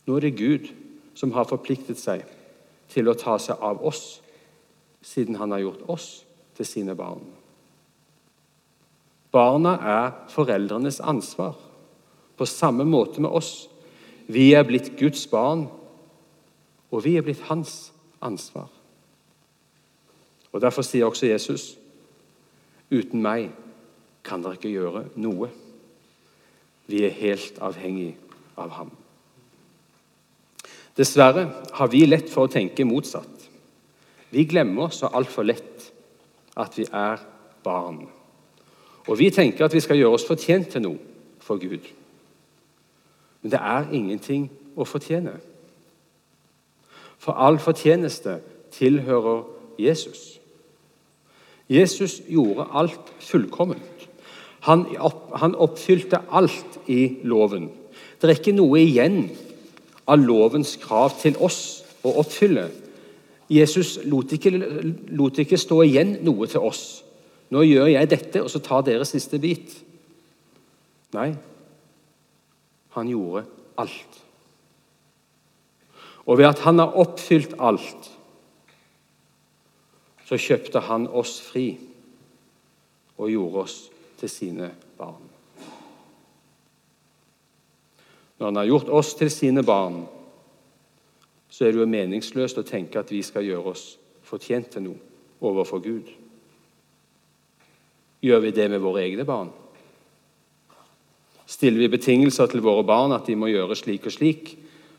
Nå 0.05 0.15
er 0.17 0.25
det 0.25 0.37
Gud 0.39 0.71
som 1.17 1.31
har 1.35 1.45
forpliktet 1.49 1.99
seg 2.01 2.25
til 2.89 3.09
å 3.09 3.17
ta 3.17 3.37
seg 3.41 3.61
av 3.61 3.83
oss 3.85 4.19
siden 5.05 5.37
han 5.37 5.53
har 5.53 5.61
gjort 5.61 5.83
oss 5.93 6.07
til 6.57 6.65
sine 6.65 6.95
barn. 6.97 7.21
Barna 9.33 9.75
er 9.77 10.11
foreldrenes 10.33 10.97
ansvar, 11.03 11.53
på 12.35 12.45
samme 12.49 12.85
måte 12.87 13.21
med 13.21 13.29
oss. 13.29 13.67
Vi 14.27 14.53
er 14.53 14.63
blitt 14.63 14.93
Guds 14.99 15.27
barn, 15.27 15.67
og 16.91 17.03
vi 17.05 17.15
er 17.17 17.25
blitt 17.25 17.43
hans 17.49 17.93
ansvar. 18.21 18.69
Og 20.51 20.61
Derfor 20.61 20.81
sier 20.81 21.05
også 21.05 21.27
Jesus, 21.27 21.77
'Uten 22.91 23.21
meg 23.21 23.51
kan 24.23 24.43
dere 24.43 24.53
ikke 24.53 24.69
gjøre 24.69 25.05
noe.' 25.15 25.49
Vi 26.87 27.03
er 27.03 27.09
helt 27.09 27.57
avhengig 27.61 28.17
av 28.57 28.69
ham. 28.69 28.91
Dessverre 30.97 31.49
har 31.73 31.87
vi 31.87 32.05
lett 32.05 32.29
for 32.29 32.45
å 32.45 32.51
tenke 32.51 32.85
motsatt. 32.85 33.49
Vi 34.31 34.45
glemmer 34.45 34.93
så 34.93 35.09
altfor 35.11 35.43
lett 35.43 35.91
at 36.55 36.77
vi 36.77 36.85
er 36.91 37.19
barn. 37.63 38.07
Og 39.07 39.17
vi 39.19 39.29
tenker 39.29 39.65
at 39.65 39.73
vi 39.73 39.79
skal 39.79 39.97
gjøre 39.97 40.13
oss 40.13 40.27
fortjent 40.27 40.69
til 40.69 40.81
noe 40.81 40.99
for 41.39 41.57
Gud. 41.57 41.83
Men 43.45 43.51
det 43.53 43.59
er 43.61 43.91
ingenting 43.93 44.47
å 44.73 44.87
fortjene. 44.89 45.35
For 47.21 47.37
all 47.37 47.59
fortjeneste 47.61 48.39
tilhører 48.73 49.43
Jesus. 49.77 50.39
Jesus 51.69 52.23
gjorde 52.25 52.65
alt 52.73 53.13
fullkomment. 53.21 54.07
Han, 54.65 54.87
opp, 54.97 55.29
han 55.37 55.53
oppfylte 55.61 56.23
alt 56.33 56.81
i 56.89 57.19
loven. 57.21 57.69
Det 58.17 58.31
er 58.31 58.39
ikke 58.39 58.57
noe 58.57 58.81
igjen 58.81 59.27
av 60.09 60.25
lovens 60.25 60.73
krav 60.81 61.13
til 61.21 61.37
oss 61.37 61.61
å 62.01 62.17
oppfylle. 62.25 62.71
Jesus 63.45 63.99
lot 64.09 64.33
ikke, 64.33 64.57
lot 65.13 65.37
ikke 65.37 65.61
stå 65.61 65.83
igjen 65.85 66.17
noe 66.25 66.49
til 66.49 66.65
oss. 66.65 67.03
Nå 67.53 67.61
gjør 67.61 67.93
jeg 67.93 68.09
dette, 68.09 68.41
og 68.41 68.49
så 68.49 68.65
tar 68.65 68.89
dere 68.89 69.05
siste 69.05 69.37
bit. 69.37 69.83
Nei, 71.13 71.35
han 72.95 73.09
gjorde 73.11 73.45
alt. 73.77 74.21
Og 76.25 76.39
ved 76.39 76.49
at 76.49 76.63
han 76.65 76.79
har 76.79 76.95
oppfylt 76.97 77.53
alt, 77.59 78.11
så 80.25 80.39
kjøpte 80.41 80.81
han 80.87 81.05
oss 81.07 81.37
fri 81.45 81.67
og 83.19 83.29
gjorde 83.29 83.61
oss 83.61 83.77
til 84.19 84.31
sine 84.31 84.71
barn. 84.97 85.21
Når 88.37 88.47
han 88.47 88.55
har 88.59 88.69
gjort 88.71 88.89
oss 88.89 89.13
til 89.15 89.31
sine 89.31 89.63
barn, 89.63 90.01
så 91.49 91.65
er 91.65 91.71
det 91.71 91.79
jo 91.83 91.87
meningsløst 91.87 92.57
å 92.59 92.67
tenke 92.67 92.99
at 92.99 93.11
vi 93.13 93.21
skal 93.23 93.45
gjøre 93.45 93.75
oss 93.75 93.85
fortjent 94.25 94.73
til 94.73 94.87
noe 94.87 95.45
overfor 95.45 95.83
Gud. 95.83 96.09
Gjør 98.25 98.41
vi 98.43 98.51
det 98.55 98.65
med 98.71 98.81
våre 98.83 99.05
egne 99.05 99.27
barn? 99.27 99.53
Stiller 101.45 101.79
vi 101.79 101.91
betingelser 101.93 102.49
til 102.49 102.63
våre 102.65 102.83
barn 102.83 103.13
at 103.13 103.27
de 103.27 103.35
må 103.37 103.51
gjøre 103.51 103.77
slik 103.77 104.07
og 104.09 104.13
slik 104.15 104.55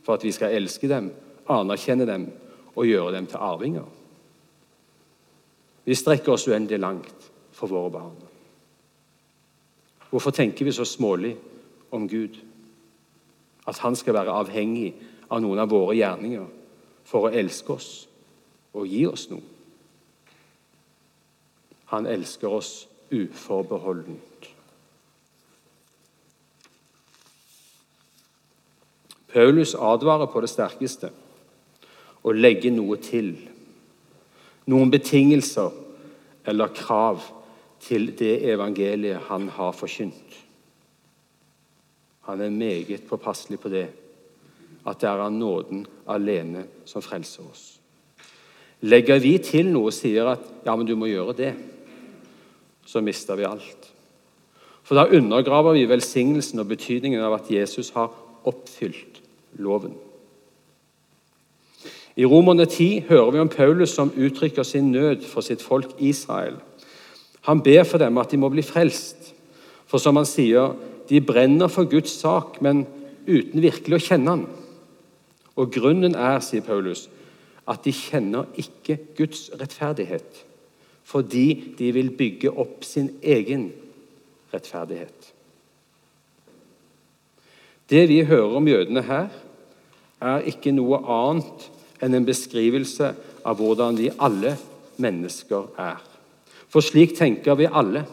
for 0.06 0.14
at 0.14 0.24
vi 0.24 0.32
skal 0.32 0.54
elske 0.54 0.88
dem, 0.88 1.10
anerkjenne 1.50 2.06
dem 2.06 2.28
og 2.76 2.86
gjøre 2.86 3.14
dem 3.16 3.26
til 3.26 3.42
arvinger? 3.42 3.86
Vi 5.86 5.94
strekker 5.94 6.32
oss 6.32 6.46
uendelig 6.48 6.78
langt 6.82 7.30
for 7.54 7.70
våre 7.70 7.90
barn. 7.90 8.16
Hvorfor 10.10 10.30
tenker 10.30 10.64
vi 10.64 10.72
så 10.72 10.84
smålig 10.84 11.36
om 11.90 12.08
Gud? 12.08 12.38
At 13.66 13.78
han 13.78 13.96
skal 13.96 14.14
være 14.14 14.34
avhengig 14.34 14.94
av 15.30 15.42
noen 15.42 15.58
av 15.58 15.70
våre 15.70 15.96
gjerninger 15.98 16.46
for 17.06 17.26
å 17.26 17.34
elske 17.34 17.74
oss 17.74 17.90
og 18.76 18.86
gi 18.86 19.02
oss 19.06 19.28
noe. 19.30 19.42
Han 21.90 22.06
elsker 22.10 22.50
oss 22.50 22.70
uforbeholdent. 23.14 24.50
Paulus 29.36 29.74
advarer 29.74 30.30
på 30.32 30.40
det 30.40 30.48
sterkeste 30.48 31.10
å 32.24 32.32
legge 32.32 32.70
noe 32.72 32.96
til 33.04 33.34
noen 34.72 34.88
betingelser 34.88 35.74
eller 36.48 36.72
krav 36.72 37.20
til 37.84 38.14
det 38.16 38.38
evangeliet 38.48 39.26
han 39.28 39.50
har 39.52 39.74
forkynt. 39.76 40.38
Han 42.26 42.40
er 42.40 42.54
meget 42.54 43.04
påpasselig 43.10 43.60
på 43.60 43.70
det, 43.74 43.84
at 44.86 45.02
det 45.02 45.10
er 45.10 45.20
av 45.26 45.34
nåden 45.34 45.84
alene 46.08 46.64
som 46.88 47.04
frelser 47.04 47.44
oss. 47.44 47.66
Legger 48.88 49.20
vi 49.20 49.34
til 49.44 49.68
noe 49.68 49.92
og 49.92 49.94
sier 49.94 50.32
at 50.32 50.40
'ja, 50.64 50.76
men 50.76 50.86
du 50.86 50.96
må 50.96 51.12
gjøre 51.12 51.36
det', 51.36 51.54
så 52.86 53.00
mister 53.00 53.36
vi 53.36 53.44
alt. 53.44 53.92
For 54.82 54.94
da 54.94 55.04
undergraver 55.04 55.72
vi 55.72 55.84
velsignelsen 55.84 56.58
og 56.58 56.68
betydningen 56.68 57.20
av 57.20 57.34
at 57.34 57.50
Jesus 57.50 57.90
har 57.90 58.10
oppfylt 58.44 59.15
loven. 59.58 59.95
I 62.16 62.25
Romerne 62.25 62.64
10 62.64 63.04
hører 63.08 63.30
vi 63.30 63.38
om 63.38 63.49
Paulus 63.52 63.90
som 63.92 64.12
uttrykker 64.16 64.62
sin 64.62 64.92
nød 64.92 65.26
for 65.28 65.45
sitt 65.45 65.62
folk 65.62 65.92
Israel. 65.99 66.56
Han 67.45 67.60
ber 67.62 67.84
for 67.84 67.99
dem 67.99 68.19
at 68.19 68.30
de 68.30 68.40
må 68.40 68.49
bli 68.49 68.62
frelst. 68.62 69.34
For 69.86 70.02
som 70.02 70.16
han 70.16 70.26
sier, 70.26 70.73
de 71.08 71.21
brenner 71.21 71.69
for 71.69 71.84
Guds 71.84 72.10
sak, 72.10 72.58
men 72.62 72.86
uten 73.28 73.62
virkelig 73.62 73.99
å 73.99 74.06
kjenne 74.08 74.32
Han. 74.32 74.47
Og 75.56 75.71
grunnen 75.73 76.14
er, 76.14 76.40
sier 76.40 76.64
Paulus, 76.64 77.06
at 77.69 77.84
de 77.84 77.92
kjenner 77.95 78.49
ikke 78.58 78.99
Guds 79.16 79.50
rettferdighet. 79.60 80.42
Fordi 81.06 81.76
de 81.78 81.92
vil 81.95 82.10
bygge 82.19 82.50
opp 82.50 82.84
sin 82.84 83.12
egen 83.23 83.71
rettferdighet. 84.54 85.32
Det 87.90 88.08
vi 88.08 88.25
hører 88.26 88.56
om 88.58 88.69
jødene 88.69 89.02
her, 89.06 89.28
er 90.20 90.46
ikke 90.48 90.72
noe 90.74 91.00
annet 91.02 91.66
enn 92.02 92.16
en 92.16 92.26
beskrivelse 92.26 93.12
av 93.46 93.58
hvordan 93.60 93.98
vi 93.98 94.10
alle 94.16 94.56
mennesker 95.02 95.72
er. 95.80 96.00
For 96.68 96.84
slik 96.84 97.14
tenker 97.16 97.56
vi 97.58 97.68
alle 97.68 98.04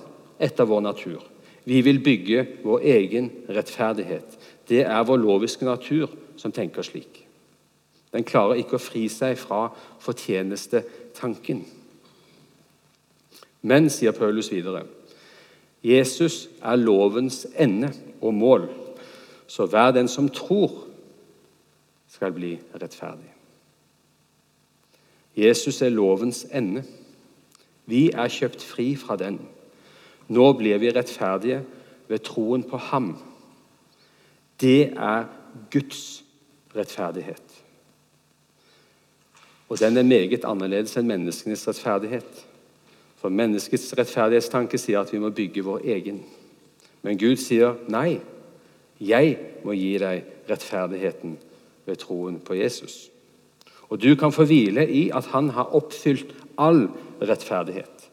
etter 0.43 0.67
vår 0.67 0.83
natur. 0.85 1.21
Vi 1.63 1.79
vil 1.81 2.01
bygge 2.03 2.45
vår 2.63 2.83
egen 2.93 3.29
rettferdighet. 3.49 4.37
Det 4.67 4.83
er 4.83 5.05
vår 5.07 5.21
loviske 5.23 5.65
natur 5.65 6.11
som 6.37 6.51
tenker 6.51 6.83
slik. 6.83 7.23
Den 8.13 8.27
klarer 8.27 8.59
ikke 8.61 8.77
å 8.77 8.83
fri 8.83 9.07
seg 9.09 9.39
fra 9.41 9.67
fortjenestetanken. 10.03 11.63
Men, 13.63 13.87
sier 13.89 14.13
Paulus 14.13 14.51
videre, 14.51 14.83
Jesus 15.83 16.47
er 16.63 16.79
lovens 16.79 17.45
ende 17.59 17.89
og 18.21 18.35
mål, 18.35 18.67
så 19.47 19.65
hver 19.67 19.91
den 19.95 20.07
som 20.11 20.29
tror, 20.31 20.83
skal 22.13 22.33
bli 22.33 22.59
rettferdig. 22.81 23.31
Jesus 25.35 25.81
er 25.81 25.89
lovens 25.89 26.45
ende. 26.53 26.83
Vi 27.89 28.11
er 28.11 28.29
kjøpt 28.29 28.61
fri 28.63 28.93
fra 28.95 29.17
den. 29.17 29.39
Nå 30.29 30.51
blir 30.59 30.77
vi 30.77 30.91
rettferdige 30.93 31.63
ved 32.07 32.19
troen 32.19 32.63
på 32.69 32.77
ham. 32.77 33.15
Det 34.61 34.93
er 34.93 35.25
Guds 35.71 36.23
rettferdighet. 36.75 37.63
Og 39.69 39.79
den 39.79 39.97
er 39.97 40.05
meget 40.05 40.45
annerledes 40.45 40.93
enn 40.97 41.09
menneskenes 41.09 41.65
rettferdighet. 41.67 42.43
For 43.17 43.33
menneskets 43.33 43.89
rettferdighetstanke 43.97 44.77
sier 44.77 45.01
at 45.01 45.13
vi 45.13 45.21
må 45.23 45.31
bygge 45.33 45.65
vår 45.65 45.81
egen. 45.95 46.21
Men 47.01 47.17
Gud 47.17 47.41
sier 47.41 47.79
nei. 47.89 48.19
Jeg 49.01 49.33
må 49.65 49.73
gi 49.73 49.97
deg 49.97 50.45
rettferdigheten 50.49 51.39
ved 51.85 51.99
troen 52.01 52.39
på 52.39 52.55
Jesus. 52.57 53.09
Og 53.89 54.01
du 54.01 54.15
kan 54.15 54.31
få 54.33 54.45
hvile 54.49 54.85
i 54.89 55.09
at 55.13 55.25
han 55.33 55.49
har 55.53 55.75
oppfylt 55.75 56.31
all 56.57 56.87
rettferdighet. 57.21 58.09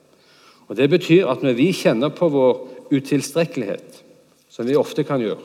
Og 0.68 0.76
Det 0.76 0.90
betyr 0.90 1.26
at 1.26 1.42
når 1.42 1.52
vi 1.52 1.72
kjenner 1.72 2.08
på 2.14 2.28
vår 2.28 2.68
utilstrekkelighet, 2.92 4.04
som 4.48 4.66
vi 4.66 4.76
ofte 4.76 5.04
kan 5.04 5.20
gjøre, 5.20 5.42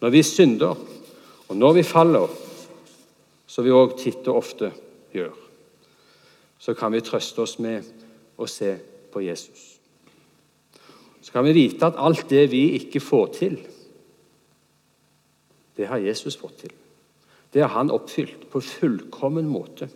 når 0.00 0.10
vi 0.10 0.22
synder, 0.22 0.78
og 1.48 1.56
når 1.56 1.72
vi 1.72 1.82
faller, 1.82 2.28
som 3.46 3.64
vi 3.64 3.74
òg 3.74 3.96
titt 3.98 4.28
og 4.28 4.36
ofte 4.42 4.70
gjør, 5.14 5.34
så 6.58 6.74
kan 6.74 6.92
vi 6.92 7.02
trøste 7.02 7.42
oss 7.42 7.56
med 7.58 7.86
å 8.38 8.46
se 8.46 8.76
på 9.12 9.22
Jesus. 9.24 9.78
Så 11.22 11.32
kan 11.32 11.44
vi 11.44 11.56
vite 11.56 11.86
at 11.86 11.98
alt 11.98 12.28
det 12.30 12.46
vi 12.52 12.68
ikke 12.78 13.02
får 13.02 13.26
til, 13.34 13.58
det 15.76 15.86
har 15.90 16.02
Jesus 16.02 16.36
fått 16.38 16.62
til. 16.62 16.77
Det 17.52 17.62
har 17.64 17.72
han 17.72 17.90
oppfylt 17.90 18.48
på 18.50 18.60
fullkommen 18.60 19.48
måte. 19.48 19.88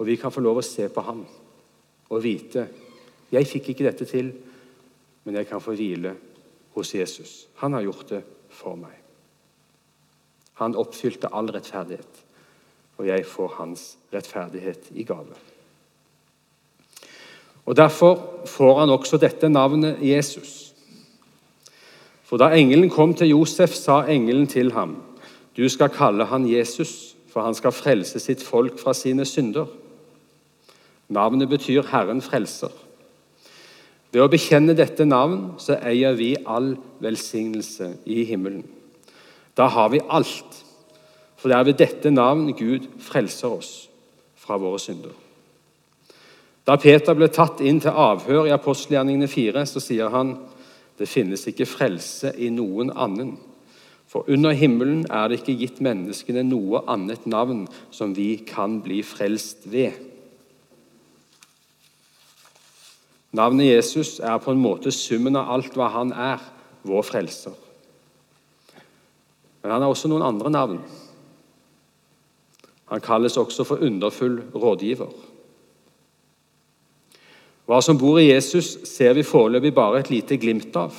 Og 0.00 0.06
vi 0.08 0.16
kan 0.16 0.32
få 0.32 0.40
lov 0.40 0.60
å 0.60 0.64
se 0.64 0.88
på 0.88 1.04
ham 1.04 1.24
og 2.10 2.22
vite 2.24 2.68
jeg 3.30 3.46
fikk 3.46 3.68
ikke 3.70 3.86
dette 3.86 4.06
til, 4.10 4.32
men 5.24 5.36
jeg 5.38 5.46
kan 5.46 5.62
få 5.62 5.76
hvile 5.78 6.16
hos 6.74 6.94
Jesus. 6.94 7.46
Han 7.62 7.76
har 7.76 7.84
gjort 7.86 8.08
det 8.10 8.22
for 8.50 8.74
meg. 8.78 8.96
Han 10.58 10.74
oppfylte 10.76 11.30
all 11.32 11.48
rettferdighet, 11.54 12.24
og 12.98 13.06
jeg 13.06 13.26
får 13.26 13.54
hans 13.60 13.84
rettferdighet 14.12 14.90
i 14.98 15.06
gave. 15.06 15.38
Og 17.70 17.76
Derfor 17.76 18.42
får 18.50 18.78
han 18.80 18.90
også 18.90 19.20
dette 19.20 19.48
navnet 19.48 20.02
Jesus. 20.02 20.74
For 22.26 22.40
da 22.40 22.50
engelen 22.54 22.90
kom 22.90 23.14
til 23.14 23.30
Josef, 23.30 23.74
sa 23.74 24.02
engelen 24.08 24.46
til 24.46 24.72
ham:" 24.72 25.09
Du 25.56 25.68
skal 25.68 25.90
kalle 25.92 26.24
han 26.30 26.46
Jesus, 26.48 27.16
for 27.30 27.42
han 27.46 27.54
skal 27.54 27.74
frelse 27.74 28.20
sitt 28.22 28.42
folk 28.42 28.78
fra 28.78 28.94
sine 28.94 29.24
synder. 29.24 29.66
Navnet 31.10 31.48
betyr 31.50 31.86
Herren 31.90 32.22
frelser. 32.22 32.72
Ved 34.10 34.22
å 34.22 34.30
bekjenne 34.30 34.74
dette 34.74 35.06
navn 35.06 35.52
så 35.62 35.76
eier 35.86 36.16
vi 36.18 36.32
all 36.46 36.72
velsignelse 37.02 37.92
i 38.10 38.24
himmelen. 38.26 38.64
Da 39.54 39.68
har 39.70 39.90
vi 39.94 40.02
alt, 40.08 40.64
For 41.40 41.48
det 41.48 41.56
er 41.56 41.64
ved 41.64 41.78
dette 41.80 42.10
navn 42.12 42.50
Gud 42.52 42.84
frelser 43.00 43.48
oss 43.48 43.88
fra 44.36 44.58
våre 44.60 44.76
synder. 44.78 45.14
Da 46.68 46.76
Peter 46.76 47.16
ble 47.16 47.30
tatt 47.32 47.62
inn 47.64 47.78
til 47.80 47.96
avhør 47.96 48.44
i 48.44 48.52
apostelgjerningene 48.52 49.24
4, 49.24 49.62
så 49.64 49.80
sier 49.80 50.12
han 50.12 50.34
det 51.00 51.08
finnes 51.08 51.46
ikke 51.48 51.64
frelse 51.64 52.34
i 52.36 52.50
noen 52.52 52.92
annen. 52.92 53.38
For 54.10 54.26
under 54.26 54.50
himmelen 54.58 55.04
er 55.06 55.28
det 55.30 55.38
ikke 55.38 55.58
gitt 55.60 55.76
menneskene 55.84 56.42
noe 56.42 56.82
annet 56.90 57.28
navn 57.30 57.66
som 57.94 58.10
vi 58.16 58.32
kan 58.46 58.80
bli 58.82 59.04
frelst 59.06 59.68
ved. 59.70 59.94
Navnet 63.38 63.68
Jesus 63.68 64.16
er 64.18 64.40
på 64.42 64.50
en 64.50 64.62
måte 64.62 64.90
summen 64.90 65.38
av 65.38 65.52
alt 65.54 65.76
hva 65.78 65.92
han 65.94 66.10
er, 66.10 66.42
vår 66.82 67.04
frelser. 67.06 67.54
Men 69.62 69.76
han 69.76 69.84
har 69.84 69.92
også 69.92 70.10
noen 70.10 70.24
andre 70.26 70.50
navn. 70.50 70.80
Han 72.90 73.04
kalles 73.04 73.36
også 73.38 73.62
for 73.68 73.84
underfull 73.86 74.40
rådgiver. 74.50 75.12
Hva 77.70 77.78
som 77.86 78.00
bor 78.00 78.18
i 78.18 78.32
Jesus, 78.32 78.72
ser 78.90 79.14
vi 79.14 79.22
foreløpig 79.22 79.70
bare 79.76 80.00
et 80.00 80.10
lite 80.10 80.40
glimt 80.42 80.74
av. 80.74 80.96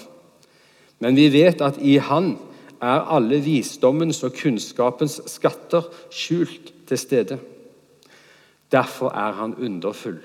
Men 1.03 1.17
vi 1.19 1.27
vet 1.33 1.59
at 1.65 1.81
i 1.83 1.97
Han 1.99 2.37
er 2.81 3.07
alle 3.13 3.39
visdommens 3.43 4.23
og 4.23 4.33
kunnskapens 4.33 5.21
skatter 5.29 5.87
skjult 6.09 6.73
til 6.87 6.97
stede. 6.97 7.39
Derfor 8.71 9.09
er 9.09 9.31
han 9.37 9.55
underfull. 9.55 10.21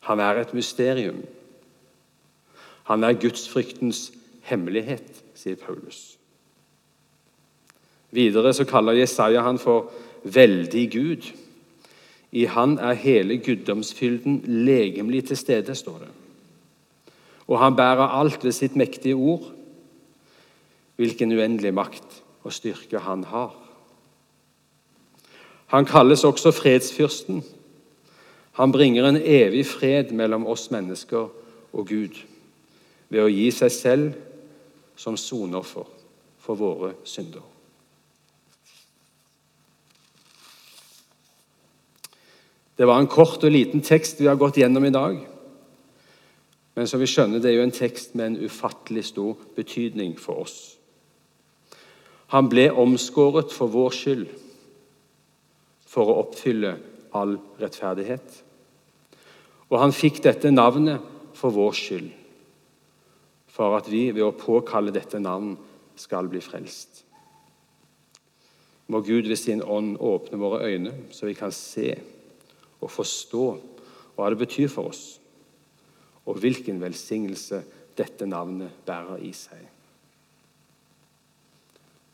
Han 0.00 0.20
er 0.20 0.40
et 0.40 0.54
mysterium. 0.54 1.22
Han 2.88 3.04
er 3.04 3.18
gudsfryktens 3.20 4.12
hemmelighet, 4.48 5.24
sier 5.36 5.58
Paulus. 5.60 6.16
Videre 8.10 8.54
så 8.56 8.64
kaller 8.64 8.96
Jesaja 8.96 9.42
han 9.44 9.58
for 9.58 9.90
'veldig 10.24 10.88
Gud'. 10.94 11.34
I 12.32 12.44
han 12.44 12.78
er 12.78 12.92
hele 12.92 13.38
guddomsfylden 13.38 14.42
legemlig 14.44 15.24
til 15.24 15.36
stede, 15.36 15.74
står 15.74 15.98
det. 15.98 16.08
Og 17.46 17.58
han 17.58 17.76
bærer 17.76 18.20
alt 18.20 18.44
ved 18.44 18.52
sitt 18.52 18.76
mektige 18.76 19.14
ord. 19.14 19.52
Hvilken 20.98 21.32
uendelig 21.32 21.72
makt 21.74 22.22
og 22.42 22.52
styrke 22.52 22.98
han 22.98 23.22
har. 23.30 23.54
Han 25.68 25.86
kalles 25.86 26.24
også 26.24 26.50
fredsfyrsten. 26.50 27.44
Han 28.52 28.72
bringer 28.72 29.06
en 29.06 29.20
evig 29.22 29.66
fred 29.66 30.10
mellom 30.16 30.46
oss 30.46 30.70
mennesker 30.70 31.28
og 31.72 31.86
Gud 31.86 32.16
ved 33.08 33.22
å 33.22 33.30
gi 33.30 33.50
seg 33.54 33.72
selv 33.72 34.16
som 34.98 35.16
sonoffer 35.16 35.86
for 36.42 36.58
våre 36.58 36.94
synder. 37.06 37.44
Det 42.78 42.86
var 42.86 43.00
en 43.00 43.10
kort 43.10 43.44
og 43.44 43.52
liten 43.52 43.82
tekst 43.82 44.20
vi 44.20 44.26
har 44.30 44.38
gått 44.38 44.56
gjennom 44.58 44.84
i 44.86 44.94
dag. 44.94 45.20
Men 46.78 46.86
som 46.86 47.00
vi 47.02 47.10
skjønner, 47.10 47.42
det 47.42 47.50
er 47.50 47.56
jo 47.58 47.66
en 47.66 47.74
tekst 47.74 48.14
med 48.14 48.26
en 48.26 48.40
ufattelig 48.46 49.08
stor 49.10 49.34
betydning 49.56 50.14
for 50.20 50.44
oss. 50.44 50.77
Han 52.34 52.50
ble 52.52 52.66
omskåret 52.72 53.52
for 53.54 53.72
vår 53.72 53.94
skyld, 53.96 54.28
for 55.88 56.10
å 56.10 56.18
oppfylle 56.26 56.74
all 57.16 57.38
rettferdighet. 57.60 58.42
Og 59.68 59.78
han 59.80 59.94
fikk 59.96 60.20
dette 60.24 60.52
navnet 60.52 61.00
for 61.36 61.54
vår 61.54 61.76
skyld, 61.76 62.10
for 63.48 63.78
at 63.78 63.88
vi 63.90 64.10
ved 64.12 64.26
å 64.26 64.36
påkalle 64.36 64.92
dette 64.94 65.20
navn 65.22 65.54
skal 65.98 66.28
bli 66.30 66.42
frelst. 66.44 67.02
Må 68.88 69.00
Gud 69.04 69.28
ved 69.28 69.36
sin 69.36 69.64
ånd 69.64 69.96
åpne 70.00 70.38
våre 70.40 70.68
øyne, 70.68 70.92
så 71.12 71.28
vi 71.28 71.36
kan 71.36 71.52
se 71.52 71.90
og 72.78 72.92
forstå 72.92 73.46
hva 74.16 74.28
det 74.30 74.40
betyr 74.40 74.70
for 74.72 74.92
oss, 74.92 75.18
og 76.28 76.40
hvilken 76.40 76.80
velsignelse 76.80 77.62
dette 77.98 78.28
navnet 78.28 78.84
bærer 78.86 79.20
i 79.24 79.32
seg. 79.36 79.64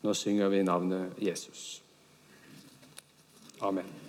Nå 0.05 0.15
synger 0.15 0.49
vi 0.49 0.63
navnet 0.63 1.13
Jesus. 1.19 1.83
Amen. 3.61 4.04